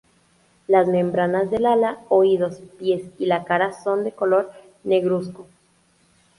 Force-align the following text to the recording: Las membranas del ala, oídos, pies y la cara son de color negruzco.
Las 0.65 0.87
membranas 0.87 1.51
del 1.51 1.67
ala, 1.67 1.99
oídos, 2.09 2.59
pies 2.79 3.03
y 3.19 3.27
la 3.27 3.43
cara 3.43 3.71
son 3.71 4.03
de 4.03 4.11
color 4.13 4.51
negruzco. 4.83 5.45